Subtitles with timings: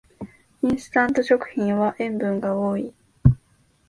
[0.63, 2.91] インスタント食品は塩分が多い